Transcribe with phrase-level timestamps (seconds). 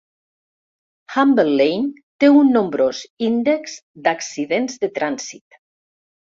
[1.15, 5.63] Hamble Lane té un nombrós índex d'accidents de trànsit.